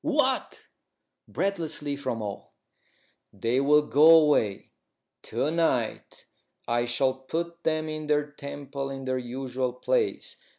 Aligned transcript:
"What?" 0.03 0.65
breathlessly, 1.27 1.95
from 1.95 2.23
all. 2.23 2.53
"They 3.31 3.61
will 3.61 3.83
go 3.83 4.09
away. 4.19 4.71
To 5.21 5.51
night 5.51 6.25
I 6.67 6.87
shall 6.87 7.13
put 7.13 7.61
them 7.63 7.87
in 7.87 8.07
their 8.07 8.25
temple 8.31 8.89
in 8.89 9.05
their 9.05 9.19
usual 9.19 9.73
place. 9.73 10.37